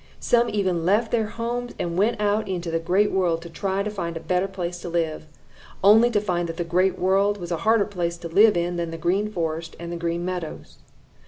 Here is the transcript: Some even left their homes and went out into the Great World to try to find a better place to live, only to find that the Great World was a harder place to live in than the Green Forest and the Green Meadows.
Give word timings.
Some 0.19 0.49
even 0.49 0.83
left 0.83 1.11
their 1.11 1.27
homes 1.27 1.73
and 1.77 1.95
went 1.95 2.19
out 2.19 2.47
into 2.47 2.71
the 2.71 2.79
Great 2.79 3.11
World 3.11 3.39
to 3.43 3.51
try 3.51 3.83
to 3.83 3.89
find 3.91 4.17
a 4.17 4.19
better 4.19 4.47
place 4.47 4.79
to 4.81 4.89
live, 4.89 5.27
only 5.83 6.09
to 6.09 6.19
find 6.19 6.49
that 6.49 6.57
the 6.57 6.63
Great 6.63 6.97
World 6.97 7.37
was 7.37 7.51
a 7.51 7.57
harder 7.57 7.85
place 7.85 8.17
to 8.17 8.27
live 8.27 8.57
in 8.57 8.77
than 8.77 8.89
the 8.89 8.97
Green 8.97 9.31
Forest 9.31 9.75
and 9.79 9.91
the 9.91 9.97
Green 9.97 10.25
Meadows. 10.25 10.77